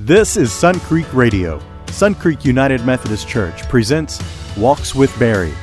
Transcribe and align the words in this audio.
This 0.00 0.36
is 0.36 0.52
Sun 0.52 0.80
Creek 0.80 1.06
Radio. 1.14 1.62
Sun 1.86 2.16
Creek 2.16 2.44
United 2.44 2.84
Methodist 2.84 3.28
Church 3.28 3.62
presents 3.68 4.20
Walks 4.56 4.92
with 4.92 5.16
Barry, 5.20 5.54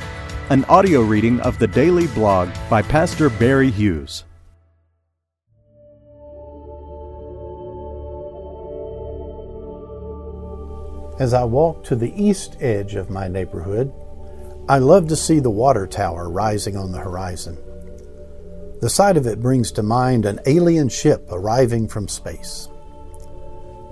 an 0.48 0.64
audio 0.70 1.02
reading 1.02 1.38
of 1.40 1.58
the 1.58 1.66
daily 1.66 2.06
blog 2.06 2.48
by 2.70 2.80
Pastor 2.80 3.28
Barry 3.28 3.70
Hughes. 3.70 4.24
As 11.20 11.34
I 11.34 11.44
walk 11.44 11.84
to 11.84 11.94
the 11.94 12.14
east 12.16 12.56
edge 12.58 12.94
of 12.94 13.10
my 13.10 13.28
neighborhood, 13.28 13.92
I 14.66 14.78
love 14.78 15.08
to 15.08 15.16
see 15.16 15.40
the 15.40 15.50
water 15.50 15.86
tower 15.86 16.30
rising 16.30 16.78
on 16.78 16.90
the 16.90 17.00
horizon. 17.00 17.58
The 18.80 18.88
sight 18.88 19.18
of 19.18 19.26
it 19.26 19.42
brings 19.42 19.70
to 19.72 19.82
mind 19.82 20.24
an 20.24 20.40
alien 20.46 20.88
ship 20.88 21.28
arriving 21.30 21.86
from 21.86 22.08
space. 22.08 22.70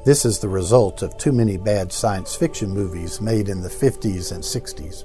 This 0.03 0.25
is 0.25 0.39
the 0.39 0.49
result 0.49 1.03
of 1.03 1.19
too 1.19 1.31
many 1.31 1.59
bad 1.59 1.93
science 1.93 2.35
fiction 2.35 2.71
movies 2.71 3.21
made 3.21 3.51
in 3.51 3.61
the 3.61 3.69
50s 3.69 4.33
and 4.33 4.43
60s. 4.43 5.05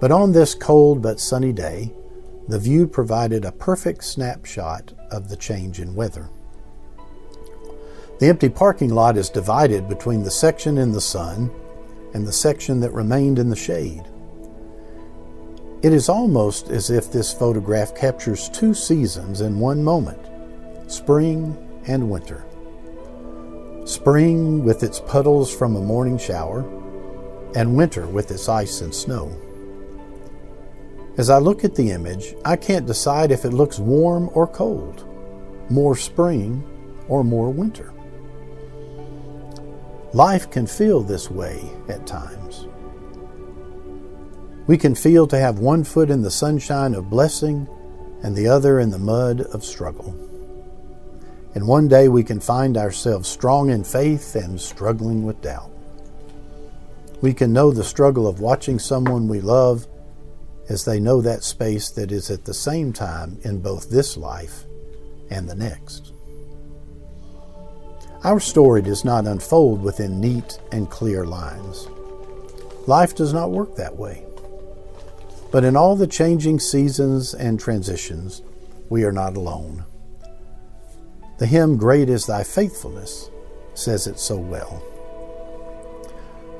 But 0.00 0.10
on 0.10 0.32
this 0.32 0.54
cold 0.54 1.02
but 1.02 1.20
sunny 1.20 1.52
day, 1.52 1.92
the 2.48 2.58
view 2.58 2.86
provided 2.86 3.44
a 3.44 3.52
perfect 3.52 4.04
snapshot 4.04 4.94
of 5.10 5.28
the 5.28 5.36
change 5.36 5.80
in 5.80 5.94
weather. 5.94 6.30
The 8.20 8.28
empty 8.28 8.48
parking 8.48 8.90
lot 8.90 9.18
is 9.18 9.28
divided 9.28 9.86
between 9.86 10.22
the 10.22 10.30
section 10.30 10.78
in 10.78 10.92
the 10.92 11.00
sun 11.00 11.50
and 12.14 12.26
the 12.26 12.32
section 12.32 12.80
that 12.80 12.92
remained 12.92 13.38
in 13.38 13.50
the 13.50 13.56
shade. 13.56 14.04
It 15.82 15.92
is 15.92 16.08
almost 16.08 16.70
as 16.70 16.88
if 16.88 17.12
this 17.12 17.34
photograph 17.34 17.94
captures 17.94 18.48
two 18.48 18.72
seasons 18.72 19.42
in 19.42 19.58
one 19.58 19.84
moment 19.84 20.30
spring 20.90 21.56
and 21.86 22.08
winter. 22.08 22.44
Spring 23.84 24.64
with 24.64 24.82
its 24.82 25.00
puddles 25.00 25.54
from 25.54 25.76
a 25.76 25.80
morning 25.80 26.16
shower, 26.16 26.60
and 27.54 27.76
winter 27.76 28.06
with 28.06 28.30
its 28.30 28.48
ice 28.48 28.80
and 28.80 28.94
snow. 28.94 29.30
As 31.18 31.28
I 31.28 31.38
look 31.38 31.64
at 31.64 31.74
the 31.74 31.90
image, 31.90 32.34
I 32.46 32.56
can't 32.56 32.86
decide 32.86 33.30
if 33.30 33.44
it 33.44 33.50
looks 33.50 33.78
warm 33.78 34.30
or 34.32 34.46
cold, 34.46 35.06
more 35.70 35.96
spring 35.96 36.64
or 37.08 37.22
more 37.22 37.50
winter. 37.50 37.92
Life 40.14 40.50
can 40.50 40.66
feel 40.66 41.02
this 41.02 41.30
way 41.30 41.62
at 41.88 42.06
times. 42.06 42.66
We 44.66 44.78
can 44.78 44.94
feel 44.94 45.26
to 45.26 45.38
have 45.38 45.58
one 45.58 45.84
foot 45.84 46.08
in 46.08 46.22
the 46.22 46.30
sunshine 46.30 46.94
of 46.94 47.10
blessing 47.10 47.68
and 48.22 48.34
the 48.34 48.48
other 48.48 48.80
in 48.80 48.90
the 48.90 48.98
mud 48.98 49.42
of 49.42 49.62
struggle. 49.62 50.33
And 51.54 51.68
one 51.68 51.86
day 51.86 52.08
we 52.08 52.24
can 52.24 52.40
find 52.40 52.76
ourselves 52.76 53.28
strong 53.28 53.70
in 53.70 53.84
faith 53.84 54.34
and 54.34 54.60
struggling 54.60 55.24
with 55.24 55.40
doubt. 55.40 55.70
We 57.22 57.32
can 57.32 57.52
know 57.52 57.70
the 57.70 57.84
struggle 57.84 58.26
of 58.26 58.40
watching 58.40 58.78
someone 58.78 59.28
we 59.28 59.40
love 59.40 59.86
as 60.68 60.84
they 60.84 60.98
know 60.98 61.20
that 61.20 61.44
space 61.44 61.90
that 61.90 62.10
is 62.10 62.30
at 62.30 62.44
the 62.44 62.54
same 62.54 62.92
time 62.92 63.38
in 63.42 63.60
both 63.60 63.88
this 63.88 64.16
life 64.16 64.64
and 65.30 65.48
the 65.48 65.54
next. 65.54 66.12
Our 68.24 68.40
story 68.40 68.82
does 68.82 69.04
not 69.04 69.26
unfold 69.26 69.82
within 69.82 70.20
neat 70.20 70.58
and 70.72 70.90
clear 70.90 71.26
lines. 71.26 71.88
Life 72.86 73.14
does 73.14 73.32
not 73.32 73.50
work 73.50 73.76
that 73.76 73.96
way. 73.96 74.24
But 75.52 75.62
in 75.62 75.76
all 75.76 75.94
the 75.94 76.06
changing 76.06 76.58
seasons 76.58 77.34
and 77.34 77.60
transitions, 77.60 78.42
we 78.88 79.04
are 79.04 79.12
not 79.12 79.36
alone. 79.36 79.84
The 81.36 81.46
hymn, 81.46 81.76
Great 81.76 82.08
is 82.08 82.26
Thy 82.26 82.44
Faithfulness, 82.44 83.30
says 83.74 84.06
it 84.06 84.20
so 84.20 84.36
well. 84.36 84.82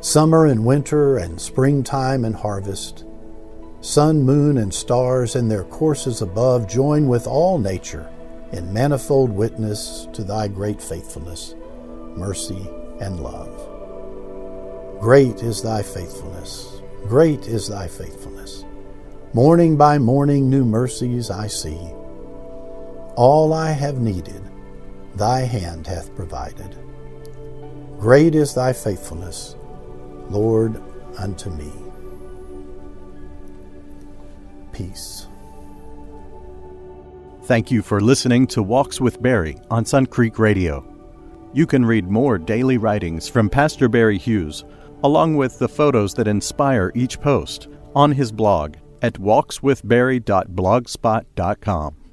Summer 0.00 0.46
and 0.46 0.64
winter 0.64 1.16
and 1.16 1.40
springtime 1.40 2.24
and 2.24 2.34
harvest, 2.34 3.04
sun, 3.80 4.22
moon, 4.22 4.58
and 4.58 4.74
stars 4.74 5.36
in 5.36 5.48
their 5.48 5.62
courses 5.64 6.22
above 6.22 6.68
join 6.68 7.06
with 7.06 7.26
all 7.26 7.58
nature 7.58 8.10
in 8.52 8.72
manifold 8.72 9.30
witness 9.30 10.08
to 10.12 10.24
Thy 10.24 10.48
great 10.48 10.82
faithfulness, 10.82 11.54
mercy, 12.16 12.68
and 13.00 13.20
love. 13.20 13.70
Great 15.00 15.42
is 15.42 15.62
Thy 15.62 15.82
faithfulness. 15.82 16.82
Great 17.06 17.46
is 17.46 17.68
Thy 17.68 17.86
faithfulness. 17.86 18.64
Morning 19.34 19.76
by 19.76 19.98
morning, 19.98 20.50
new 20.50 20.64
mercies 20.64 21.30
I 21.30 21.46
see. 21.46 21.78
All 23.16 23.52
I 23.52 23.70
have 23.70 23.98
needed, 23.98 24.42
thy 25.16 25.40
hand 25.40 25.86
hath 25.86 26.14
provided. 26.14 26.76
Great 27.98 28.34
is 28.34 28.54
thy 28.54 28.72
faithfulness, 28.72 29.56
Lord, 30.28 30.82
unto 31.18 31.50
me. 31.50 31.72
Peace. 34.72 35.28
Thank 37.44 37.70
you 37.70 37.82
for 37.82 38.00
listening 38.00 38.46
to 38.48 38.62
Walks 38.62 39.00
with 39.00 39.22
Barry 39.22 39.56
on 39.70 39.84
Sun 39.84 40.06
Creek 40.06 40.38
Radio. 40.38 40.84
You 41.52 41.66
can 41.66 41.84
read 41.84 42.08
more 42.08 42.38
daily 42.38 42.78
writings 42.78 43.28
from 43.28 43.48
Pastor 43.48 43.88
Barry 43.88 44.18
Hughes, 44.18 44.64
along 45.04 45.36
with 45.36 45.58
the 45.58 45.68
photos 45.68 46.14
that 46.14 46.26
inspire 46.26 46.90
each 46.94 47.20
post, 47.20 47.68
on 47.94 48.10
his 48.10 48.32
blog 48.32 48.76
at 49.02 49.12
walkswithbarry.blogspot.com. 49.14 52.03